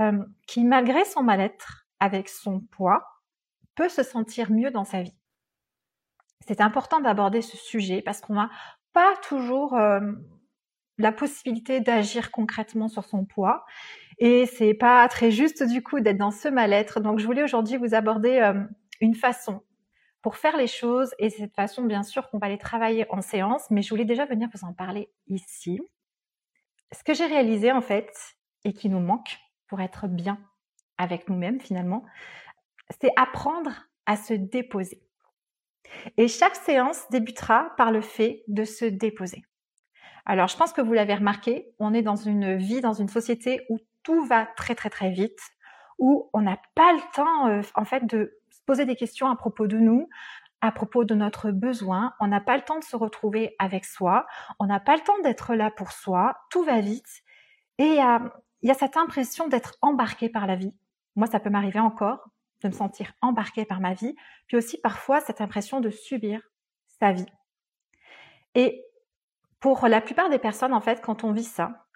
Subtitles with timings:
[0.00, 3.04] euh, qui, malgré son mal-être avec son poids,
[3.74, 5.16] peut se sentir mieux dans sa vie.
[6.46, 8.50] C'est important d'aborder ce sujet parce qu'on n'a
[8.92, 10.00] pas toujours euh,
[10.98, 13.64] la possibilité d'agir concrètement sur son poids
[14.18, 17.00] et c'est pas très juste du coup d'être dans ce mal-être.
[17.00, 18.62] Donc je voulais aujourd'hui vous aborder euh,
[19.00, 19.62] une façon
[20.22, 23.70] pour faire les choses et cette façon bien sûr qu'on va les travailler en séance,
[23.70, 25.80] mais je voulais déjà venir vous en parler ici.
[26.92, 28.10] Ce que j'ai réalisé en fait
[28.64, 29.38] et qui nous manque,
[29.70, 30.38] pour être bien
[30.98, 32.04] avec nous-mêmes finalement,
[33.00, 33.70] c'est apprendre
[34.04, 35.00] à se déposer.
[36.16, 39.44] Et chaque séance débutera par le fait de se déposer.
[40.26, 43.64] Alors, je pense que vous l'avez remarqué, on est dans une vie, dans une société
[43.70, 45.40] où tout va très très très vite,
[45.98, 49.36] où on n'a pas le temps euh, en fait de se poser des questions à
[49.36, 50.08] propos de nous,
[50.60, 52.12] à propos de notre besoin.
[52.20, 54.26] On n'a pas le temps de se retrouver avec soi,
[54.58, 57.22] on n'a pas le temps d'être là pour soi, tout va vite.
[57.78, 58.18] Et euh,
[58.62, 60.74] il y a cette impression d'être embarqué par la vie.
[61.16, 62.28] Moi, ça peut m'arriver encore
[62.62, 64.14] de me sentir embarqué par ma vie,
[64.46, 66.42] puis aussi parfois cette impression de subir
[67.00, 67.26] sa vie.
[68.54, 68.84] Et
[69.60, 71.86] pour la plupart des personnes, en fait, quand on vit ça,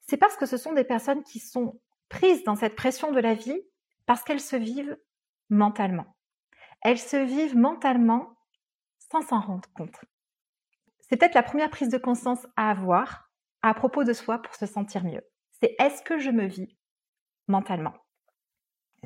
[0.00, 3.34] c'est parce que ce sont des personnes qui sont prises dans cette pression de la
[3.34, 3.60] vie
[4.06, 4.96] parce qu'elles se vivent
[5.48, 6.16] mentalement.
[6.82, 8.36] Elles se vivent mentalement
[9.10, 9.96] sans s'en rendre compte.
[11.00, 13.30] C'est peut-être la première prise de conscience à avoir
[13.62, 15.22] à propos de soi pour se sentir mieux
[15.78, 16.76] est-ce que je me vis
[17.48, 17.94] mentalement?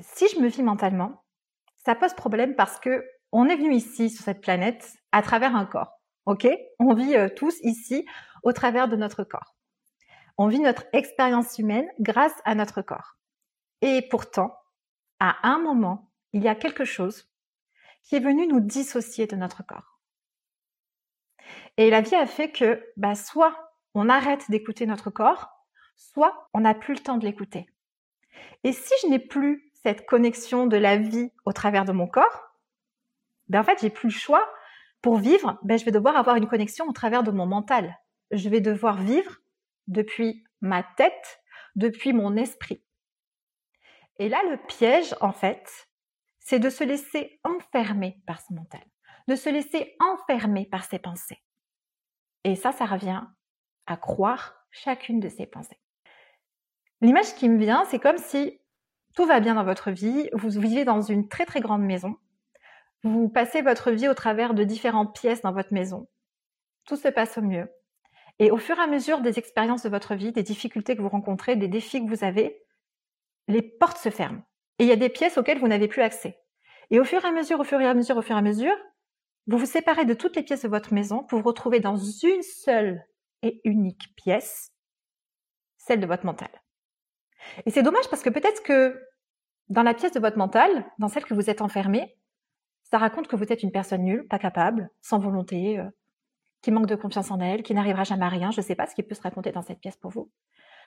[0.00, 1.24] Si je me vis mentalement,
[1.76, 5.66] ça pose problème parce que on est venu ici sur cette planète à travers un
[5.66, 6.00] corps.
[6.26, 8.06] On vit euh, tous ici
[8.42, 9.56] au travers de notre corps.
[10.36, 13.16] On vit notre expérience humaine grâce à notre corps.
[13.80, 14.54] Et pourtant,
[15.20, 17.28] à un moment, il y a quelque chose
[18.02, 20.00] qui est venu nous dissocier de notre corps.
[21.76, 23.56] Et la vie a fait que, bah, soit
[23.94, 25.57] on arrête d'écouter notre corps,
[25.98, 27.66] soit on n'a plus le temps de l'écouter.
[28.64, 32.48] Et si je n'ai plus cette connexion de la vie au travers de mon corps,
[33.48, 34.48] ben en fait, j'ai plus le choix.
[35.02, 37.96] Pour vivre, ben je vais devoir avoir une connexion au travers de mon mental.
[38.30, 39.36] Je vais devoir vivre
[39.86, 41.40] depuis ma tête,
[41.76, 42.82] depuis mon esprit.
[44.18, 45.88] Et là, le piège, en fait,
[46.40, 48.84] c'est de se laisser enfermer par ce mental,
[49.28, 51.42] de se laisser enfermer par ses pensées.
[52.44, 53.22] Et ça, ça revient
[53.86, 55.80] à croire chacune de ses pensées.
[57.00, 58.58] L'image qui me vient, c'est comme si
[59.14, 62.16] tout va bien dans votre vie, vous vivez dans une très très grande maison,
[63.04, 66.08] vous passez votre vie au travers de différentes pièces dans votre maison,
[66.86, 67.68] tout se passe au mieux.
[68.40, 71.08] Et au fur et à mesure des expériences de votre vie, des difficultés que vous
[71.08, 72.62] rencontrez, des défis que vous avez,
[73.48, 74.42] les portes se ferment.
[74.78, 76.38] Et il y a des pièces auxquelles vous n'avez plus accès.
[76.90, 78.42] Et au fur et à mesure, au fur et à mesure, au fur et à
[78.42, 78.76] mesure,
[79.48, 82.42] vous vous séparez de toutes les pièces de votre maison pour vous retrouver dans une
[82.42, 83.04] seule
[83.42, 84.72] et unique pièce,
[85.78, 86.50] celle de votre mental.
[87.66, 89.00] Et c'est dommage parce que peut-être que
[89.68, 92.16] dans la pièce de votre mental, dans celle que vous êtes enfermé,
[92.84, 95.88] ça raconte que vous êtes une personne nulle, pas capable, sans volonté, euh,
[96.62, 98.50] qui manque de confiance en elle, qui n'arrivera jamais à rien.
[98.50, 100.30] Je ne sais pas ce qui peut se raconter dans cette pièce pour vous.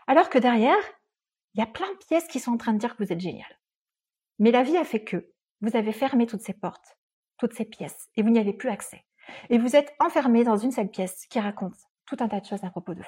[0.07, 0.81] Alors que derrière,
[1.53, 3.19] il y a plein de pièces qui sont en train de dire que vous êtes
[3.19, 3.59] génial.
[4.39, 5.31] Mais la vie a fait que
[5.61, 6.97] vous avez fermé toutes ces portes,
[7.37, 9.05] toutes ces pièces, et vous n'y avez plus accès.
[9.49, 11.75] Et vous êtes enfermé dans une seule pièce qui raconte
[12.05, 13.07] tout un tas de choses à propos de vous.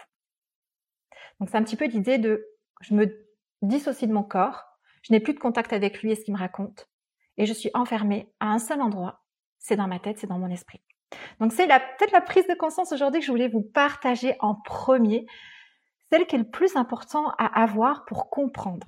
[1.39, 2.47] Donc c'est un petit peu l'idée de
[2.81, 3.27] je me
[3.67, 4.63] dissocie de mon corps,
[5.01, 6.89] je n'ai plus de contact avec lui et ce qu'il me raconte,
[7.37, 9.23] et je suis enfermée à un seul endroit,
[9.59, 10.81] c'est dans ma tête, c'est dans mon esprit.
[11.39, 15.25] Donc c'est peut-être la prise de conscience aujourd'hui que je voulais vous partager en premier,
[16.11, 18.87] celle qui est le plus important à avoir pour comprendre.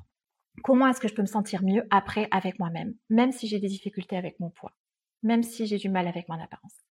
[0.64, 3.68] Comment est-ce que je peux me sentir mieux après avec moi-même, même si j'ai des
[3.68, 4.72] difficultés avec mon poids,
[5.22, 6.86] même si j'ai du mal avec mon apparence.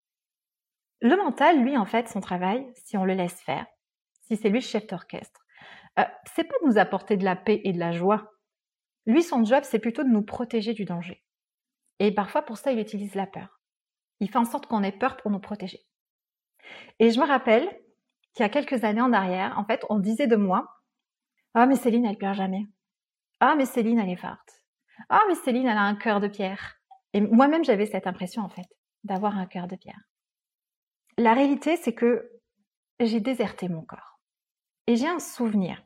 [1.01, 3.67] Le mental, lui, en fait, son travail, si on le laisse faire,
[4.23, 5.44] si c'est lui le chef d'orchestre,
[5.99, 6.05] euh,
[6.35, 8.31] c'est pas de nous apporter de la paix et de la joie.
[9.07, 11.23] Lui, son job, c'est plutôt de nous protéger du danger.
[11.99, 13.61] Et parfois, pour ça, il utilise la peur.
[14.21, 15.81] Il fait en sorte qu'on ait peur pour nous protéger.
[16.99, 17.69] Et je me rappelle
[18.33, 20.75] qu'il y a quelques années en arrière, en fait, on disait de moi,
[21.55, 22.67] ah, mais Céline, elle pleure jamais.
[23.39, 24.65] Ah, mais Céline, elle est forte.
[25.09, 26.77] Ah, mais Céline, elle a un cœur de pierre.
[27.13, 28.67] Et moi-même, j'avais cette impression, en fait,
[29.05, 30.01] d'avoir un cœur de pierre.
[31.17, 32.29] La réalité, c'est que
[32.99, 34.14] j'ai déserté mon corps.
[34.87, 35.83] Et j'ai un souvenir.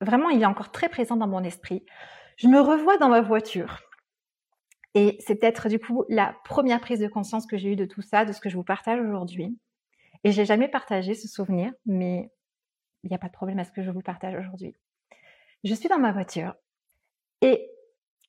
[0.00, 1.84] Vraiment, il est encore très présent dans mon esprit.
[2.36, 3.80] Je me revois dans ma voiture.
[4.94, 8.02] Et c'est peut-être du coup la première prise de conscience que j'ai eue de tout
[8.02, 9.58] ça, de ce que je vous partage aujourd'hui.
[10.22, 12.30] Et j'ai jamais partagé ce souvenir, mais
[13.02, 14.74] il n'y a pas de problème à ce que je vous partage aujourd'hui.
[15.64, 16.54] Je suis dans ma voiture
[17.40, 17.70] et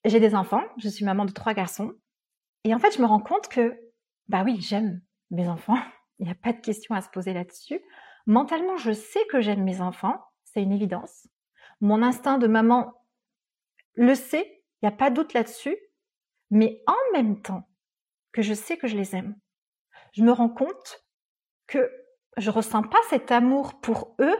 [0.04, 0.62] j'ai des enfants.
[0.78, 1.92] Je suis maman de trois garçons.
[2.64, 3.78] Et en fait, je me rends compte que,
[4.28, 5.00] bah oui, j'aime
[5.30, 5.78] mes enfants.
[6.18, 7.80] Il n'y a pas de question à se poser là-dessus.
[8.26, 10.20] Mentalement, je sais que j'aime mes enfants.
[10.44, 11.28] C'est une évidence.
[11.80, 12.92] Mon instinct de maman
[13.94, 14.62] le sait.
[14.82, 15.76] Il n'y a pas de doute là-dessus.
[16.50, 17.68] Mais en même temps
[18.32, 19.36] que je sais que je les aime,
[20.12, 21.04] je me rends compte
[21.66, 21.90] que
[22.36, 24.36] je ressens pas cet amour pour eux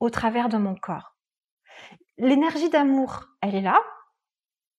[0.00, 1.16] au travers de mon corps.
[2.18, 3.80] L'énergie d'amour, elle est là.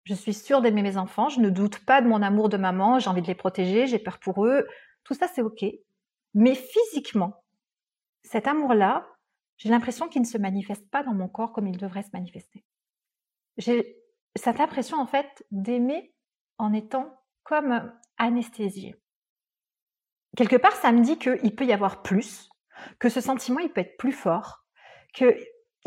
[0.04, 3.00] Je suis sûre d'aimer mes enfants, je ne doute pas de mon amour de maman,
[3.00, 4.68] j'ai envie de les protéger, j'ai peur pour eux,
[5.04, 5.66] tout ça c'est ok.
[6.34, 7.39] Mais physiquement,
[8.24, 9.08] cet amour-là,
[9.58, 12.66] j'ai l'impression qu'il ne se manifeste pas dans mon corps comme il devrait se manifester.
[13.58, 13.98] J'ai
[14.36, 16.14] cette impression en fait d'aimer
[16.58, 17.14] en étant
[17.44, 18.96] comme anesthésié.
[20.38, 22.50] Quelque part, ça me dit qu'il peut y avoir plus,
[23.00, 24.64] que ce sentiment, il peut être plus fort,
[25.14, 25.36] qu'il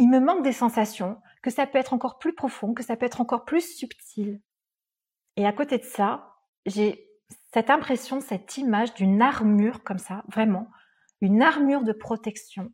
[0.01, 3.21] me manque des sensations, que ça peut être encore plus profond, que ça peut être
[3.21, 4.41] encore plus subtil.
[5.37, 6.35] Et à côté de ça,
[6.67, 7.09] j'ai
[7.53, 10.69] cette impression, cette image d'une armure comme ça, vraiment,
[11.23, 12.71] une armure de protection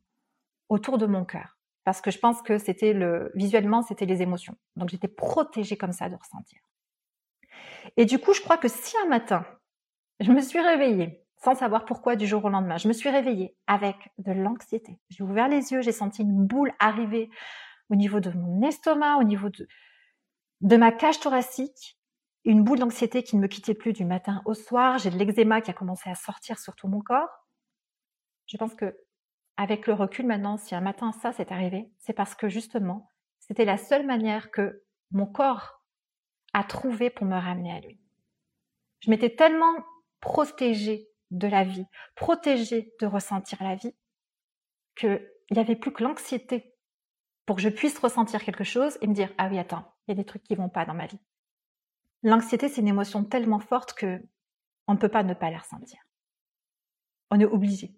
[0.68, 1.58] autour de mon cœur.
[1.84, 4.56] Parce que je pense que c'était le, visuellement, c'était les émotions.
[4.76, 6.58] Donc j'étais protégée comme ça de ressentir.
[7.96, 9.46] Et du coup, je crois que si un matin,
[10.20, 13.56] je me suis réveillée sans savoir pourquoi du jour au lendemain, je me suis réveillée
[13.68, 14.98] avec de l'anxiété.
[15.08, 17.30] J'ai ouvert les yeux, j'ai senti une boule arriver
[17.90, 19.68] au niveau de mon estomac, au niveau de,
[20.62, 21.96] de ma cage thoracique,
[22.44, 24.98] une boule d'anxiété qui ne me quittait plus du matin au soir.
[24.98, 27.28] J'ai de l'eczéma qui a commencé à sortir sur tout mon corps.
[28.48, 28.98] Je pense que
[29.56, 33.10] avec le recul maintenant, si un matin ça s'est arrivé, c'est parce que justement,
[33.40, 35.82] c'était la seule manière que mon corps
[36.54, 38.00] à trouver pour me ramener à lui.
[39.00, 39.74] Je m'étais tellement
[40.20, 43.94] protégée de la vie, protégée de ressentir la vie,
[44.96, 46.74] qu'il n'y avait plus que l'anxiété
[47.44, 50.12] pour que je puisse ressentir quelque chose et me dire ah oui attends, il y
[50.12, 51.20] a des trucs qui vont pas dans ma vie.
[52.22, 54.22] L'anxiété c'est une émotion tellement forte que
[54.86, 56.00] on ne peut pas ne pas la ressentir.
[57.30, 57.97] On est obligé.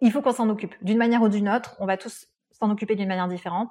[0.00, 1.76] Il faut qu'on s'en occupe d'une manière ou d'une autre.
[1.78, 3.70] On va tous s'en occuper d'une manière différente.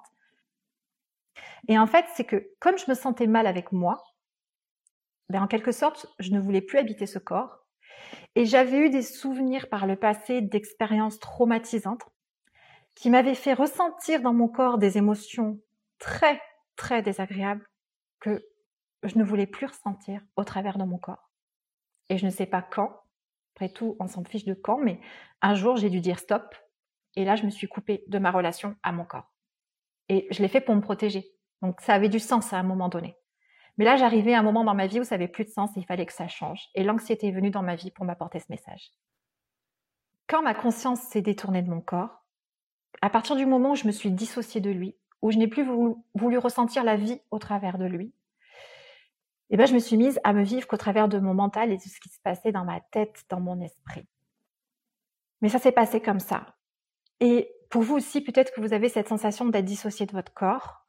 [1.68, 4.04] Et en fait, c'est que comme je me sentais mal avec moi,
[5.30, 7.66] ben en quelque sorte, je ne voulais plus habiter ce corps.
[8.36, 12.04] Et j'avais eu des souvenirs par le passé d'expériences traumatisantes
[12.96, 15.60] qui m'avaient fait ressentir dans mon corps des émotions
[16.00, 16.42] très,
[16.76, 17.68] très désagréables
[18.20, 18.44] que
[19.04, 21.30] je ne voulais plus ressentir au travers de mon corps.
[22.10, 23.02] Et je ne sais pas quand,
[23.60, 25.02] après tout, on s'en fiche de quand, mais
[25.42, 26.56] un jour, j'ai dû dire stop.
[27.18, 29.34] Et là, je me suis coupée de ma relation à mon corps.
[30.08, 31.26] Et je l'ai fait pour me protéger.
[31.62, 33.18] Donc ça avait du sens à un moment donné.
[33.78, 35.76] Mais là, j'arrivais à un moment dans ma vie où ça avait plus de sens
[35.76, 36.70] et il fallait que ça change.
[36.74, 38.92] Et l'anxiété est venue dans ma vie pour m'apporter ce message.
[40.28, 42.24] Quand ma conscience s'est détournée de mon corps,
[43.02, 45.66] à partir du moment où je me suis dissociée de lui, où je n'ai plus
[45.66, 48.14] voulu, ressentir la vie au travers de lui,
[49.50, 51.78] eh ben, je me suis mise à me vivre qu'au travers de mon mental et
[51.78, 54.08] de ce qui se passait dans ma tête, dans mon esprit.
[55.42, 56.56] Mais ça s'est passé comme ça.
[57.20, 60.86] Et pour vous aussi, peut-être que vous avez cette sensation d'être dissocié de votre corps.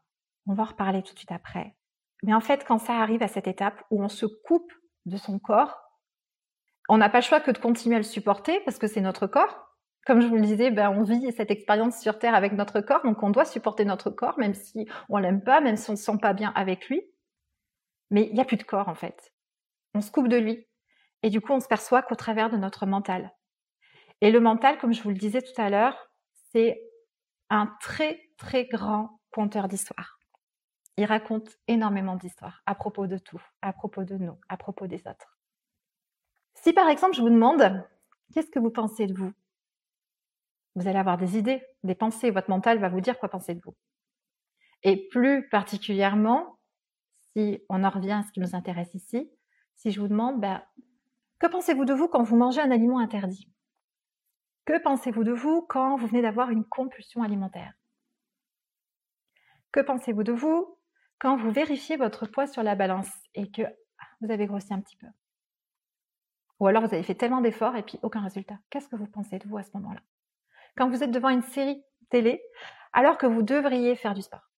[0.46, 1.76] On va en reparler tout de suite après.
[2.22, 4.72] Mais en fait, quand ça arrive à cette étape où on se coupe
[5.06, 5.78] de son corps,
[6.88, 9.26] on n'a pas le choix que de continuer à le supporter parce que c'est notre
[9.26, 9.68] corps.
[10.06, 13.02] Comme je vous le disais, ben, on vit cette expérience sur Terre avec notre corps,
[13.04, 15.98] donc on doit supporter notre corps, même si on l'aime pas, même si on ne
[15.98, 17.02] se sent pas bien avec lui.
[18.10, 19.32] Mais il n'y a plus de corps en fait.
[19.94, 20.66] On se coupe de lui.
[21.22, 23.32] Et du coup, on se perçoit qu'au travers de notre mental.
[24.20, 26.10] Et le mental, comme je vous le disais tout à l'heure,
[26.52, 26.82] c'est
[27.50, 30.18] un très très grand conteur d'histoire.
[30.96, 35.06] Il raconte énormément d'histoires à propos de tout, à propos de nous, à propos des
[35.06, 35.38] autres.
[36.54, 37.84] Si par exemple je vous demande
[38.32, 39.32] qu'est-ce que vous pensez de vous,
[40.74, 43.60] vous allez avoir des idées, des pensées, votre mental va vous dire quoi penser de
[43.64, 43.74] vous.
[44.82, 46.59] Et plus particulièrement,
[47.32, 49.30] si on en revient à ce qui nous intéresse ici,
[49.76, 50.62] si je vous demande, ben,
[51.38, 53.50] que pensez-vous de vous quand vous mangez un aliment interdit?
[54.66, 57.72] Que pensez-vous de vous quand vous venez d'avoir une compulsion alimentaire?
[59.72, 60.78] Que pensez-vous de vous
[61.18, 63.62] quand vous vérifiez votre poids sur la balance et que
[64.20, 65.06] vous avez grossi un petit peu?
[66.58, 68.58] Ou alors vous avez fait tellement d'efforts et puis aucun résultat.
[68.68, 70.00] Qu'est-ce que vous pensez de vous à ce moment-là?
[70.76, 72.42] Quand vous êtes devant une série télé,
[72.92, 74.49] alors que vous devriez faire du sport.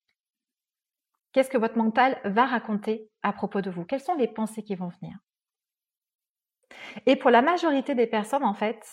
[1.33, 3.85] Qu'est-ce que votre mental va raconter à propos de vous?
[3.85, 5.19] Quelles sont les pensées qui vont venir?
[7.07, 8.87] Et pour la majorité des personnes, en fait,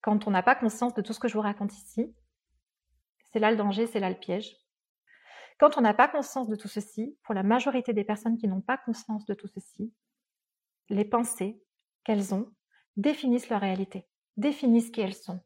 [0.00, 2.14] quand on n'a pas conscience de tout ce que je vous raconte ici,
[3.32, 4.56] c'est là le danger, c'est là le piège.
[5.58, 8.60] Quand on n'a pas conscience de tout ceci, pour la majorité des personnes qui n'ont
[8.60, 9.92] pas conscience de tout ceci,
[10.88, 11.60] les pensées
[12.04, 12.52] qu'elles ont
[12.96, 14.06] définissent leur réalité,
[14.36, 15.40] définissent qui elles sont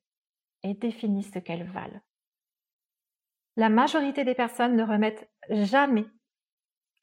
[0.62, 2.00] et définissent ce qu'elles valent.
[3.60, 6.06] La majorité des personnes ne remettent jamais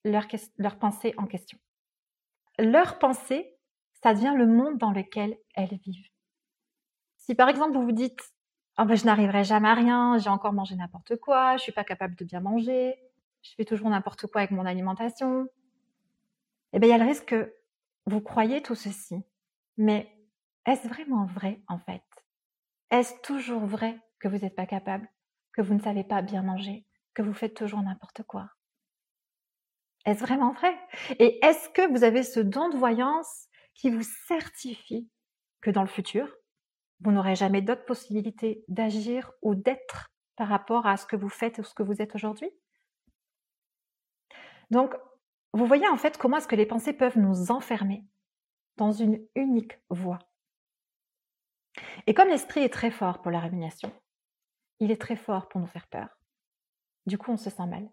[0.03, 0.25] leurs
[0.57, 1.59] leur pensée en question.
[2.57, 3.55] Leur pensée,
[4.01, 6.09] ça devient le monde dans lequel elles vivent.
[7.17, 8.33] Si par exemple vous vous dites
[8.79, 12.15] oh je n'arriverai jamais à rien, j'ai encore mangé n'importe quoi, je suis pas capable
[12.15, 12.95] de bien manger,
[13.43, 15.47] je fais toujours n'importe quoi avec mon alimentation.
[16.73, 17.53] Eh bien, il y a le risque que
[18.07, 19.23] vous croyez tout ceci.
[19.77, 20.11] Mais
[20.65, 22.01] est-ce vraiment vrai, en fait?
[22.89, 25.07] Est-ce toujours vrai que vous n'êtes pas capable,
[25.57, 26.85] que vous ne savez pas bien manger,
[27.15, 28.47] que vous faites toujours n'importe quoi?
[30.05, 30.77] Est-ce vraiment vrai?
[31.17, 35.09] Et est-ce que vous avez ce don de voyance qui vous certifie
[35.61, 36.31] que dans le futur,
[37.01, 41.57] vous n'aurez jamais d'autres possibilités d'agir ou d'être par rapport à ce que vous faites
[41.57, 42.51] ou ce que vous êtes aujourd'hui?
[44.69, 44.93] Donc,
[45.53, 48.05] vous voyez en fait comment est-ce que les pensées peuvent nous enfermer
[48.75, 50.19] dans une unique voie.
[52.05, 53.91] Et comme l'esprit est très fort pour la rumination,
[54.79, 56.10] il est très fort pour nous faire peur.
[57.05, 57.89] Du coup, on se sent mal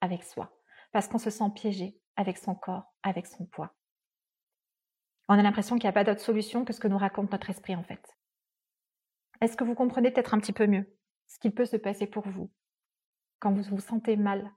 [0.00, 0.52] avec soi,
[0.92, 3.74] parce qu'on se sent piégé avec son corps, avec son poids.
[5.28, 7.50] On a l'impression qu'il n'y a pas d'autre solution que ce que nous raconte notre
[7.50, 8.02] esprit en fait.
[9.40, 10.86] Est-ce que vous comprenez peut-être un petit peu mieux
[11.26, 12.50] ce qui peut se passer pour vous
[13.38, 14.50] quand vous vous sentez mal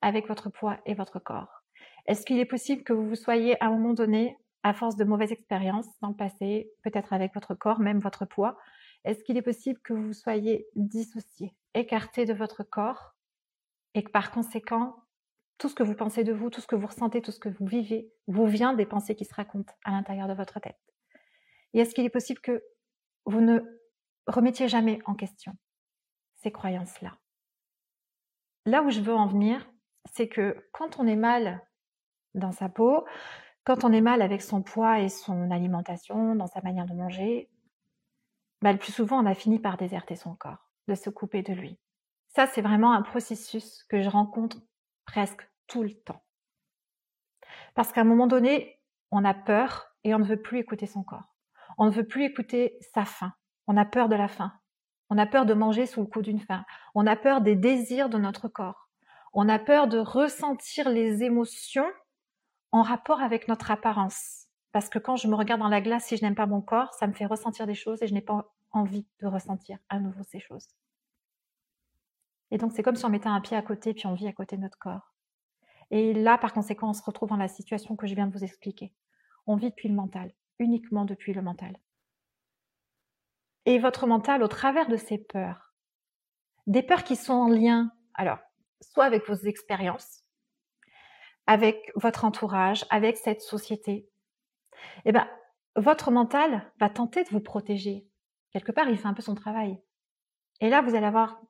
[0.00, 1.64] avec votre poids et votre corps?
[2.06, 5.04] Est-ce qu'il est possible que vous vous soyez à un moment donné, à force de
[5.04, 8.56] mauvaises expériences dans le passé, peut-être avec votre corps, même votre poids,
[9.06, 13.14] est-ce qu'il est possible que vous soyez dissocié, écarté de votre corps
[13.94, 14.96] et que par conséquent,
[15.58, 17.48] tout ce que vous pensez de vous, tout ce que vous ressentez, tout ce que
[17.48, 20.80] vous vivez, vous vient des pensées qui se racontent à l'intérieur de votre tête?
[21.72, 22.64] Et est-ce qu'il est possible que
[23.26, 23.60] vous ne
[24.26, 25.52] remettiez jamais en question
[26.34, 27.16] ces croyances-là?
[28.64, 29.70] Là où je veux en venir,
[30.12, 31.64] c'est que quand on est mal
[32.34, 33.06] dans sa peau,
[33.62, 37.48] quand on est mal avec son poids et son alimentation, dans sa manière de manger,
[38.62, 41.52] bah, le plus souvent, on a fini par déserter son corps, de se couper de
[41.52, 41.78] lui.
[42.28, 44.58] Ça, c'est vraiment un processus que je rencontre
[45.04, 46.22] presque tout le temps.
[47.74, 51.02] Parce qu'à un moment donné, on a peur et on ne veut plus écouter son
[51.02, 51.34] corps.
[51.78, 53.32] On ne veut plus écouter sa faim.
[53.66, 54.52] On a peur de la faim.
[55.10, 56.64] On a peur de manger sous le coup d'une faim.
[56.94, 58.88] On a peur des désirs de notre corps.
[59.32, 61.90] On a peur de ressentir les émotions
[62.72, 64.45] en rapport avec notre apparence.
[64.76, 66.92] Parce que quand je me regarde dans la glace, si je n'aime pas mon corps,
[66.92, 70.22] ça me fait ressentir des choses et je n'ai pas envie de ressentir à nouveau
[70.22, 70.68] ces choses.
[72.50, 74.34] Et donc c'est comme si on mettait un pied à côté puis on vit à
[74.34, 75.14] côté de notre corps.
[75.90, 78.44] Et là, par conséquent, on se retrouve dans la situation que je viens de vous
[78.44, 78.92] expliquer.
[79.46, 81.74] On vit depuis le mental, uniquement depuis le mental
[83.64, 85.72] et votre mental au travers de ces peurs.
[86.66, 88.40] Des peurs qui sont en lien, alors,
[88.82, 90.22] soit avec vos expériences,
[91.46, 94.10] avec votre entourage, avec cette société.
[95.04, 95.28] Eh ben,
[95.76, 98.08] votre mental va tenter de vous protéger.
[98.50, 99.80] Quelque part, il fait un peu son travail.
[100.60, 101.40] Et là, vous allez avoir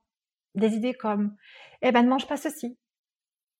[0.54, 1.36] des idées comme,
[1.82, 2.78] eh ben, ne mange pas ceci.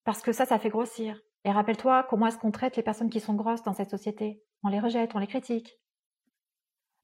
[0.05, 1.21] Parce que ça, ça fait grossir.
[1.45, 4.43] Et rappelle-toi comment est-ce qu'on traite les personnes qui sont grosses dans cette société.
[4.63, 5.79] On les rejette, on les critique.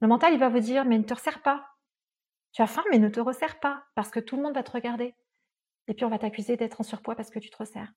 [0.01, 1.65] Le mental, il va vous dire, mais ne te resserre pas.
[2.53, 4.73] Tu as faim, mais ne te resserre pas, parce que tout le monde va te
[4.73, 5.15] regarder.
[5.89, 7.93] Et puis on va t'accuser d'être en surpoids parce que tu te resserres.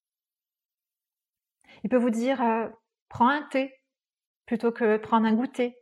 [1.84, 2.68] Il peut vous dire, euh,
[3.10, 3.74] prends un thé
[4.46, 5.78] plutôt que prendre un goûter.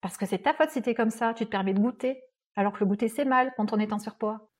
[0.00, 2.22] Parce que c'est ta faute si tu es comme ça, tu te permets de goûter,
[2.56, 4.50] alors que le goûter c'est mal quand on est en surpoids.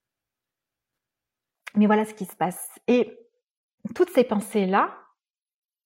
[1.76, 2.78] Mais voilà ce qui se passe.
[2.88, 3.18] Et
[3.94, 4.96] toutes ces pensées-là,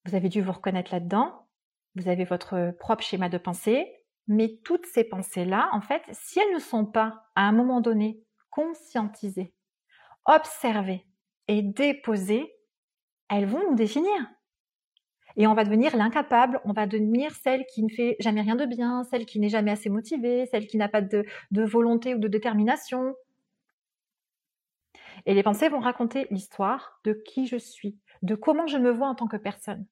[0.05, 1.47] vous avez dû vous reconnaître là-dedans,
[1.95, 3.87] vous avez votre propre schéma de pensée,
[4.27, 8.23] mais toutes ces pensées-là, en fait, si elles ne sont pas, à un moment donné,
[8.49, 9.53] conscientisées,
[10.25, 11.05] observées
[11.47, 12.51] et déposées,
[13.29, 14.11] elles vont nous définir.
[15.37, 18.65] Et on va devenir l'incapable, on va devenir celle qui ne fait jamais rien de
[18.65, 22.19] bien, celle qui n'est jamais assez motivée, celle qui n'a pas de, de volonté ou
[22.19, 23.15] de détermination.
[25.25, 29.07] Et les pensées vont raconter l'histoire de qui je suis, de comment je me vois
[29.07, 29.85] en tant que personne.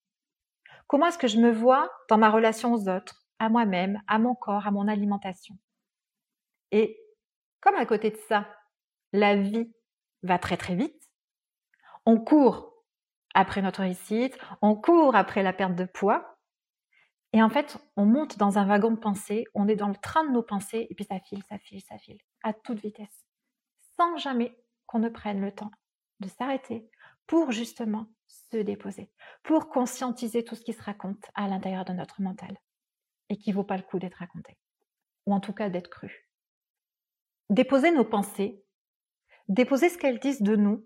[0.88, 4.36] Comment est-ce que je me vois dans ma relation aux autres à moi-même, à mon
[4.36, 5.58] corps, à mon alimentation?
[6.72, 7.00] Et
[7.62, 8.48] comme à côté de ça,
[9.12, 9.74] la vie
[10.22, 11.10] va très très vite,
[12.06, 12.73] on court
[13.34, 16.38] après notre réussite, on court après la perte de poids,
[17.36, 20.24] Et en fait, on monte dans un wagon de pensée, on est dans le train
[20.24, 23.26] de nos pensées, et puis ça file, ça file, ça file, à toute vitesse,
[23.98, 25.72] sans jamais qu'on ne prenne le temps
[26.20, 26.88] de s'arrêter
[27.26, 29.12] pour justement se déposer,
[29.42, 32.56] pour conscientiser tout ce qui se raconte à l'intérieur de notre mental
[33.30, 34.60] et qui vaut pas le coup d'être raconté,
[35.26, 36.30] ou en tout cas d'être cru.
[37.50, 38.64] Déposer nos pensées,
[39.48, 40.86] déposer ce qu'elles disent de nous,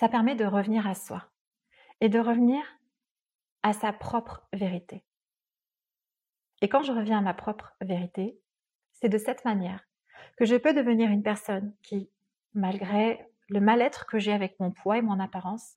[0.00, 1.30] ça permet de revenir à soi
[2.00, 2.62] et de revenir
[3.62, 5.04] à sa propre vérité.
[6.60, 8.40] Et quand je reviens à ma propre vérité,
[8.92, 9.86] c'est de cette manière
[10.36, 12.10] que je peux devenir une personne qui,
[12.54, 15.76] malgré le mal-être que j'ai avec mon poids et mon apparence,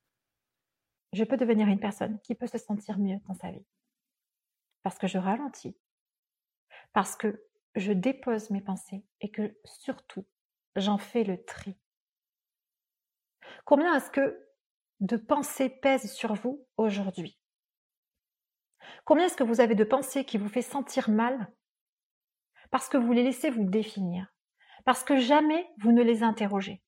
[1.12, 3.66] je peux devenir une personne qui peut se sentir mieux dans sa vie.
[4.82, 5.76] Parce que je ralentis,
[6.92, 7.44] parce que
[7.74, 10.26] je dépose mes pensées et que surtout,
[10.76, 11.76] j'en fais le tri.
[13.68, 14.48] Combien est-ce que
[15.00, 17.38] de pensées pèsent sur vous aujourd'hui?
[19.04, 21.52] Combien est-ce que vous avez de pensées qui vous fait sentir mal?
[22.70, 24.32] Parce que vous les laissez vous définir,
[24.86, 26.82] parce que jamais vous ne les interrogez.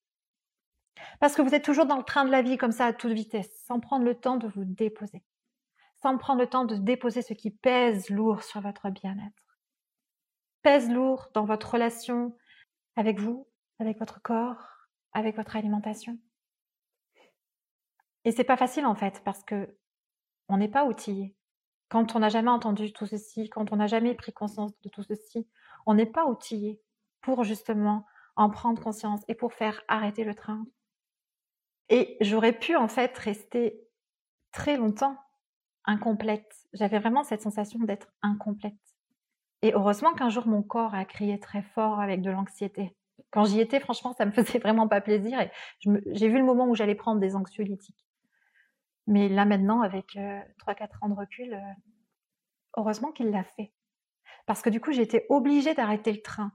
[1.21, 3.13] Parce que vous êtes toujours dans le train de la vie comme ça à toute
[3.13, 5.23] vitesse, sans prendre le temps de vous déposer,
[6.01, 9.59] sans prendre le temps de déposer ce qui pèse lourd sur votre bien-être,
[10.63, 12.35] pèse lourd dans votre relation
[12.97, 13.47] avec vous,
[13.81, 14.67] avec votre corps,
[15.13, 16.19] avec votre alimentation.
[18.25, 19.77] Et c'est pas facile en fait parce que
[20.49, 21.35] on n'est pas outillé.
[21.89, 25.03] Quand on n'a jamais entendu tout ceci, quand on n'a jamais pris conscience de tout
[25.03, 25.49] ceci,
[25.87, 26.81] on n'est pas outillé
[27.21, 30.65] pour justement en prendre conscience et pour faire arrêter le train,
[31.91, 33.83] et j'aurais pu en fait rester
[34.53, 35.17] très longtemps
[35.85, 36.49] incomplète.
[36.73, 38.75] J'avais vraiment cette sensation d'être incomplète.
[39.63, 42.97] Et heureusement qu'un jour mon corps a crié très fort avec de l'anxiété.
[43.31, 45.51] Quand j'y étais, franchement, ça me faisait vraiment pas plaisir et
[45.81, 48.07] j'ai vu le moment où j'allais prendre des anxiolytiques.
[49.11, 51.73] Mais là maintenant, avec euh, 3-4 ans de recul, euh,
[52.77, 53.73] heureusement qu'il l'a fait.
[54.47, 56.53] Parce que du coup, j'étais obligée d'arrêter le train.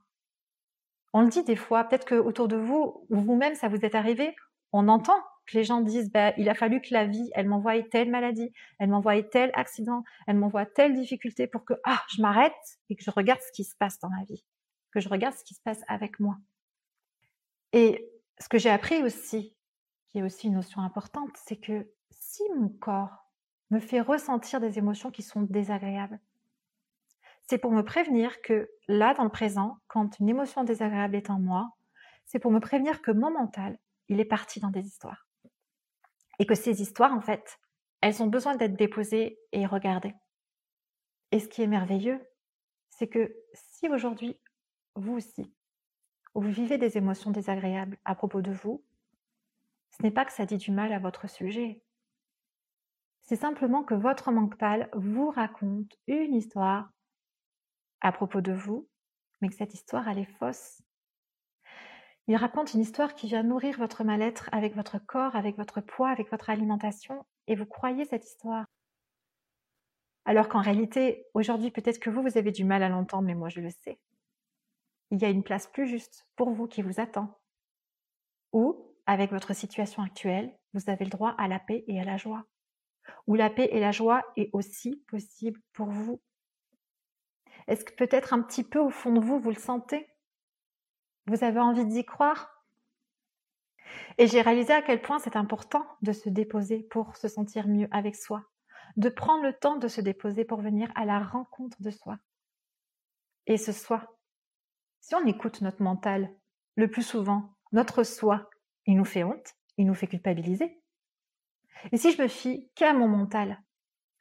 [1.12, 3.94] On le dit des fois, peut-être que autour de vous, ou vous-même, ça vous est
[3.94, 4.34] arrivé,
[4.72, 7.84] on entend que les gens disent bah, il a fallu que la vie, elle m'envoie
[7.84, 12.54] telle maladie, elle m'envoie tel accident, elle m'envoie telle difficulté pour que ah, je m'arrête
[12.89, 14.46] et que je regarde ce qui se passe dans ma vie,
[14.94, 16.38] que je regarde ce qui se passe avec moi.
[17.74, 19.54] Et ce que j'ai appris aussi,
[20.08, 21.86] qui est aussi une notion importante, c'est que
[22.36, 23.30] si mon corps
[23.71, 26.19] me fait ressentir des émotions qui sont désagréables,
[27.43, 31.39] c'est pour me prévenir que là, dans le présent, quand une émotion désagréable est en
[31.39, 31.71] moi,
[32.26, 33.78] c'est pour me prévenir que mon mental,
[34.10, 35.28] il est parti dans des histoires.
[36.39, 37.58] Et que ces histoires, en fait,
[38.02, 40.15] elles ont besoin d'être déposées et regardées.
[41.32, 42.19] Et ce qui est merveilleux,
[42.89, 44.38] c'est que si aujourd'hui,
[44.95, 45.54] vous aussi,
[46.34, 48.84] vous vivez des émotions désagréables à propos de vous,
[49.91, 51.82] ce n'est pas que ça dit du mal à votre sujet.
[53.26, 56.92] C'est simplement que votre mental vous raconte une histoire
[58.02, 58.88] à propos de vous,
[59.42, 60.84] mais que cette histoire, elle est fausse.
[62.28, 66.10] Il raconte une histoire qui vient nourrir votre mal-être avec votre corps, avec votre poids,
[66.10, 68.66] avec votre alimentation, et vous croyez cette histoire.
[70.26, 73.50] Alors qu'en réalité, aujourd'hui, peut-être que vous, vous avez du mal à l'entendre, mais moi,
[73.50, 74.00] je le sais.
[75.10, 77.40] Il y a une place plus juste pour vous qui vous attend.
[78.54, 82.18] Ou, avec votre situation actuelle, vous avez le droit à la paix et à la
[82.18, 82.46] joie.
[83.28, 86.22] Ou la paix et la joie est aussi possible pour vous.
[87.68, 90.08] Est-ce que peut-être un petit peu au fond de vous, vous le sentez?
[91.28, 92.63] Vous avez envie d'y croire?
[94.18, 97.88] Et j'ai réalisé à quel point c'est important de se déposer pour se sentir mieux
[97.91, 98.44] avec soi,
[98.98, 102.18] de prendre le temps de se déposer pour venir à la rencontre de soi.
[103.48, 104.18] Et ce soi,
[105.02, 106.34] si on écoute notre mental,
[106.76, 108.50] le plus souvent, notre soi,
[108.86, 110.82] il nous fait honte, il nous fait culpabiliser.
[111.92, 113.62] Et si je me fie qu'à mon mental,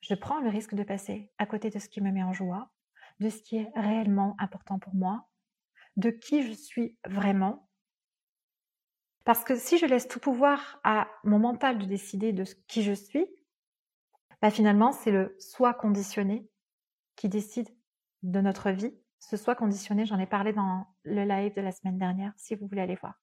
[0.00, 2.70] je prends le risque de passer à côté de ce qui me met en joie,
[3.20, 5.28] de ce qui est réellement important pour moi,
[5.96, 7.68] de qui je suis vraiment.
[9.24, 12.92] Parce que si je laisse tout pouvoir à mon mental de décider de qui je
[12.92, 13.26] suis,
[14.42, 16.46] bah finalement, c'est le soi conditionné
[17.16, 17.68] qui décide
[18.22, 18.94] de notre vie.
[19.18, 22.66] Ce soi conditionné, j'en ai parlé dans le live de la semaine dernière, si vous
[22.66, 23.14] voulez aller voir.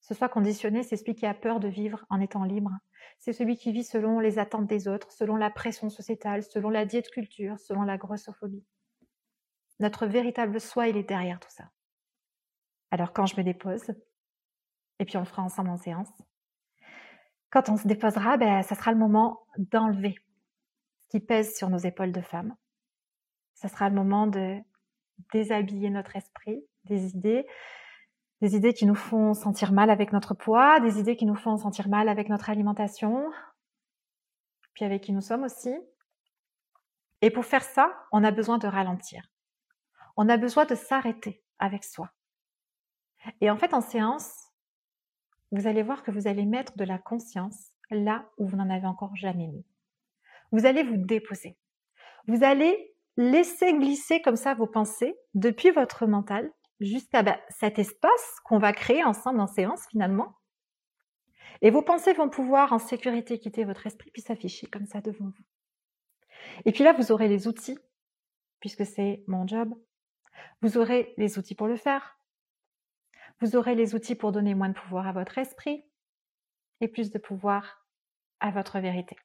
[0.00, 2.70] Ce soi conditionné, c'est celui qui a peur de vivre en étant libre.
[3.18, 6.86] C'est celui qui vit selon les attentes des autres, selon la pression sociétale, selon la
[6.86, 8.64] diète culture, selon la grossophobie.
[9.80, 11.70] Notre véritable soi, il est derrière tout ça.
[12.90, 13.92] Alors quand je me dépose,
[14.98, 16.10] et puis on le fera ensemble en séance,
[17.50, 20.16] quand on se déposera, ben, ça sera le moment d'enlever
[21.00, 22.54] ce qui pèse sur nos épaules de femme.
[23.54, 24.58] Ça sera le moment de
[25.32, 27.46] déshabiller notre esprit des idées,
[28.40, 31.56] des idées qui nous font sentir mal avec notre poids, des idées qui nous font
[31.56, 33.30] sentir mal avec notre alimentation,
[34.74, 35.74] puis avec qui nous sommes aussi.
[37.20, 39.28] Et pour faire ça, on a besoin de ralentir.
[40.16, 42.10] On a besoin de s'arrêter avec soi.
[43.40, 44.52] Et en fait, en séance,
[45.50, 48.86] vous allez voir que vous allez mettre de la conscience là où vous n'en avez
[48.86, 49.64] encore jamais mis.
[50.52, 51.56] Vous allez vous déposer.
[52.26, 58.40] Vous allez laisser glisser comme ça vos pensées depuis votre mental jusqu'à bah, cet espace
[58.44, 60.36] qu'on va créer ensemble en séance finalement.
[61.60, 65.26] Et vos pensées vont pouvoir en sécurité quitter votre esprit puis s'afficher comme ça devant
[65.26, 65.44] vous.
[66.64, 67.78] Et puis là, vous aurez les outils,
[68.60, 69.74] puisque c'est mon job.
[70.62, 72.18] Vous aurez les outils pour le faire.
[73.40, 75.84] Vous aurez les outils pour donner moins de pouvoir à votre esprit
[76.80, 77.86] et plus de pouvoir
[78.40, 79.16] à votre vérité.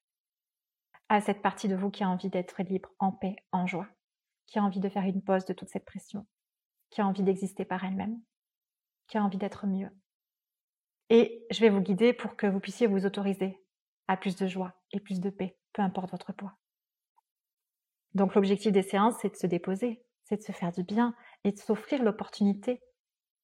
[1.09, 3.87] À cette partie de vous qui a envie d'être libre, en paix, en joie,
[4.47, 6.25] qui a envie de faire une pause de toute cette pression,
[6.93, 8.21] qui a envie d'exister par elle-même,
[9.07, 9.89] qui a envie d'être mieux.
[11.09, 13.59] Et je vais vous guider pour que vous puissiez vous autoriser
[14.07, 16.53] à plus de joie et plus de paix, peu importe votre poids.
[18.13, 21.51] Donc l'objectif des séances, c'est de se déposer, c'est de se faire du bien et
[21.51, 22.79] de s'offrir l'opportunité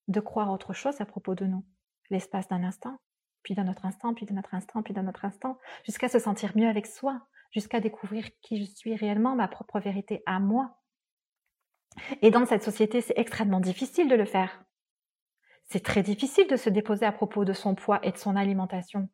[0.08, 1.66] de croire autre chose à propos de nous.
[2.12, 3.00] L'espace d'un instant,
[3.42, 6.56] puis d'un autre instant, puis d'un autre instant, puis d'un autre instant, jusqu'à se sentir
[6.56, 10.78] mieux avec soi, jusqu'à découvrir qui je suis réellement, ma propre vérité à moi.
[12.22, 14.64] Et dans cette société, c'est extrêmement difficile de le faire.
[15.66, 19.10] C'est très difficile de se déposer à propos de son poids et de son alimentation.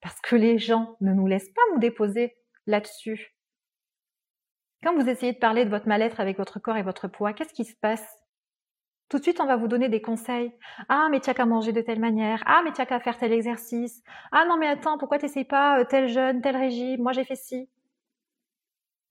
[0.00, 3.34] Parce que les gens ne nous laissent pas nous déposer là-dessus.
[4.82, 7.54] Quand vous essayez de parler de votre mal-être avec votre corps et votre poids, qu'est-ce
[7.54, 8.06] qui se passe?
[9.08, 10.52] Tout de suite, on va vous donner des conseils.
[10.88, 12.42] Ah, mais tu as qu'à manger de telle manière.
[12.46, 14.02] Ah, mais tu as qu'à faire tel exercice.
[14.32, 17.02] Ah non, mais attends, pourquoi tu n'essayes pas euh, tel jeûne, tel régime?
[17.02, 17.70] Moi, j'ai fait ci.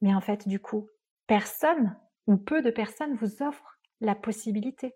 [0.01, 0.89] Mais en fait, du coup,
[1.27, 1.95] personne
[2.27, 4.93] ou peu de personnes vous offrent la possibilité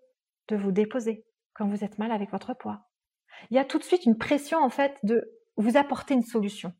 [0.48, 2.88] de vous déposer quand vous êtes mal avec votre poids.
[3.50, 6.72] Il y a tout de suite une pression, en fait, de vous apporter une solution.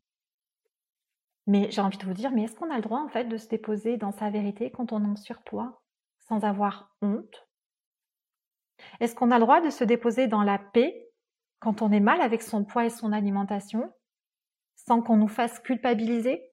[1.47, 3.37] Mais j'ai envie de vous dire, mais est-ce qu'on a le droit en fait de
[3.37, 5.83] se déposer dans sa vérité quand on est en surpoids
[6.19, 7.49] sans avoir honte?
[9.01, 11.11] Est-ce qu'on a le droit de se déposer dans la paix
[11.59, 13.93] quand on est mal avec son poids et son alimentation
[14.77, 16.48] sans qu'on nous fasse culpabiliser?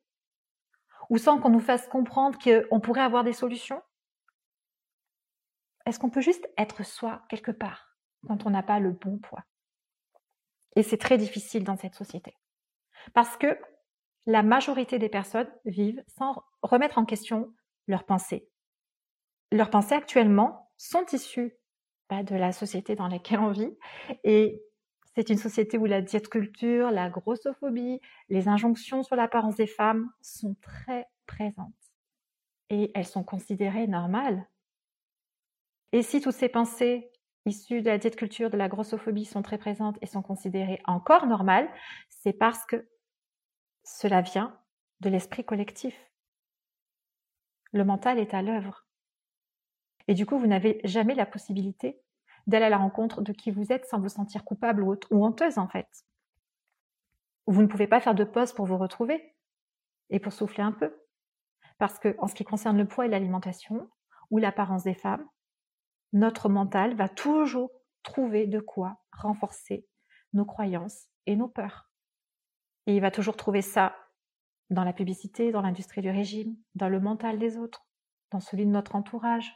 [1.09, 3.81] Ou sans qu'on nous fasse comprendre qu'on pourrait avoir des solutions?
[5.85, 9.43] Est-ce qu'on peut juste être soi quelque part quand on n'a pas le bon poids?
[10.75, 12.35] Et c'est très difficile dans cette société.
[13.13, 13.57] Parce que
[14.25, 17.53] la majorité des personnes vivent sans remettre en question
[17.87, 18.49] leurs pensées.
[19.51, 21.55] Leurs pensées actuellement sont issues
[22.09, 23.77] bah, de la société dans laquelle on vit
[24.23, 24.61] et
[25.15, 30.11] c'est une société où la diète culture, la grossophobie, les injonctions sur l'apparence des femmes
[30.21, 31.71] sont très présentes
[32.69, 34.45] et elles sont considérées normales.
[35.93, 37.11] Et si toutes ces pensées
[37.45, 41.27] issues de la diète culture, de la grossophobie sont très présentes et sont considérées encore
[41.27, 41.69] normales,
[42.09, 42.85] c'est parce que
[43.83, 44.59] cela vient
[44.99, 45.95] de l'esprit collectif.
[47.71, 48.85] Le mental est à l'œuvre.
[50.07, 52.01] Et du coup, vous n'avez jamais la possibilité
[52.47, 55.67] d'aller à la rencontre de qui vous êtes sans vous sentir coupable ou, honteuse en
[55.67, 56.05] fait.
[57.47, 59.35] Vous ne pouvez pas faire de pause pour vous retrouver
[60.09, 60.95] et pour souffler un peu.
[61.77, 63.89] Parce que en ce qui concerne le poids et l'alimentation
[64.31, 65.27] ou l'apparence des femmes,
[66.13, 67.71] notre mental va toujours
[68.03, 69.87] trouver de quoi renforcer
[70.33, 71.89] nos croyances et nos peurs.
[72.87, 73.95] Et il va toujours trouver ça
[74.69, 77.85] dans la publicité, dans l'industrie du régime, dans le mental des autres,
[78.31, 79.53] dans celui de notre entourage.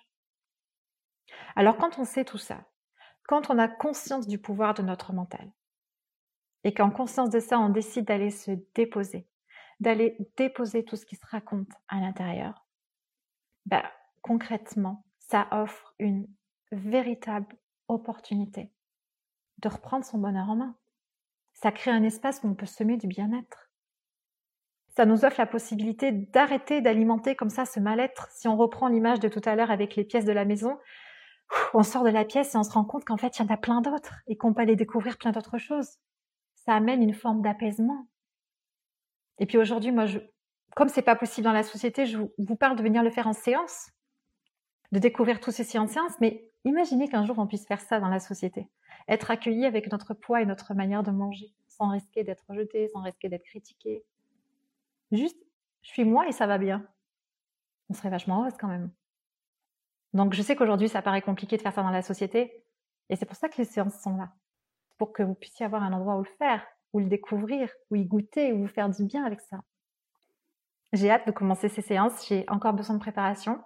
[1.55, 2.65] Alors quand on sait tout ça,
[3.29, 5.51] quand on a conscience du pouvoir de notre mental,
[6.63, 9.27] et qu'en conscience de ça, on décide d'aller se déposer,
[9.79, 12.65] d'aller déposer tout ce qui se raconte à l'intérieur,
[13.67, 13.83] bah,
[14.23, 16.27] concrètement, ça offre une
[16.71, 17.55] véritable
[17.87, 18.71] opportunité
[19.59, 20.75] de reprendre son bonheur en main.
[21.53, 23.69] Ça crée un espace où on peut semer du bien-être.
[24.87, 28.27] Ça nous offre la possibilité d'arrêter d'alimenter comme ça ce mal-être.
[28.31, 30.79] Si on reprend l'image de tout à l'heure avec les pièces de la maison,
[31.73, 33.53] on sort de la pièce et on se rend compte qu'en fait, il y en
[33.53, 35.97] a plein d'autres et qu'on peut aller découvrir plein d'autres choses.
[36.55, 38.07] Ça amène une forme d'apaisement.
[39.37, 40.19] Et puis aujourd'hui, moi, je,
[40.75, 43.33] comme c'est pas possible dans la société, je vous parle de venir le faire en
[43.33, 43.89] séance,
[44.91, 48.09] de découvrir tout ceci en séance, mais imaginez qu'un jour on puisse faire ça dans
[48.09, 48.69] la société
[49.09, 53.01] être accueilli avec notre poids et notre manière de manger, sans risquer d'être rejeté, sans
[53.01, 54.03] risquer d'être critiqué.
[55.11, 55.37] Juste,
[55.81, 56.85] je suis moi et ça va bien.
[57.89, 58.91] On serait vachement heureuse quand même.
[60.13, 62.63] Donc je sais qu'aujourd'hui ça paraît compliqué de faire ça dans la société,
[63.09, 64.31] et c'est pour ça que les séances sont là,
[64.97, 68.05] pour que vous puissiez avoir un endroit où le faire, où le découvrir, où y
[68.05, 69.61] goûter, où vous faire du bien avec ça.
[70.93, 73.61] J'ai hâte de commencer ces séances, j'ai encore besoin de préparation.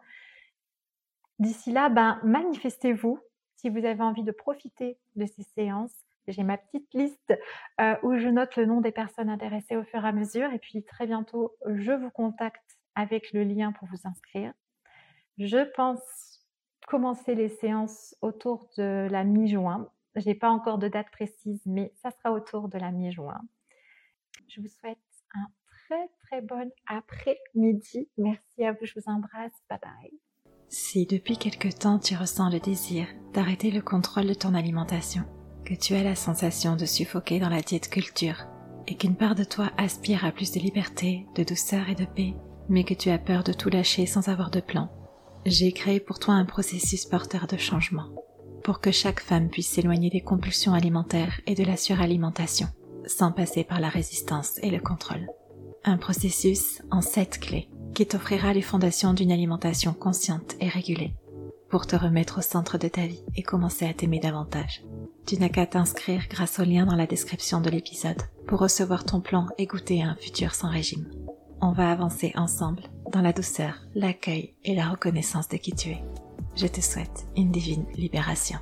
[1.39, 3.19] D'ici là, ben, manifestez-vous
[3.56, 5.95] si vous avez envie de profiter de ces séances,
[6.27, 7.34] j'ai ma petite liste
[7.82, 10.51] euh, où je note le nom des personnes intéressées au fur et à mesure.
[10.53, 14.53] Et puis très bientôt, je vous contacte avec le lien pour vous inscrire.
[15.38, 16.33] Je pense
[16.88, 19.89] commencer les séances autour de la mi-juin.
[20.15, 23.41] Je n'ai pas encore de date précise, mais ça sera autour de la mi-juin.
[24.48, 24.98] Je vous souhaite
[25.34, 25.48] un
[25.88, 28.10] très très bon après-midi.
[28.17, 29.54] Merci à vous, je vous embrasse.
[29.69, 30.19] Bye bye.
[30.69, 35.24] Si depuis quelque temps tu ressens le désir d'arrêter le contrôle de ton alimentation,
[35.65, 38.48] que tu as la sensation de suffoquer dans la diète culture,
[38.88, 42.34] et qu'une part de toi aspire à plus de liberté, de douceur et de paix,
[42.69, 44.89] mais que tu as peur de tout lâcher sans avoir de plan,
[45.45, 48.10] j'ai créé pour toi un processus porteur de changement,
[48.63, 52.67] pour que chaque femme puisse s'éloigner des compulsions alimentaires et de la suralimentation,
[53.06, 55.27] sans passer par la résistance et le contrôle.
[55.84, 61.13] Un processus en sept clés qui t'offrira les fondations d'une alimentation consciente et régulée,
[61.69, 64.84] pour te remettre au centre de ta vie et commencer à t'aimer davantage.
[65.25, 69.21] Tu n'as qu'à t'inscrire grâce au lien dans la description de l'épisode pour recevoir ton
[69.21, 71.06] plan et goûter à un futur sans régime.
[71.62, 76.04] On va avancer ensemble dans la douceur, l'accueil et la reconnaissance de qui tu es.
[76.56, 78.58] Je te souhaite une divine libération.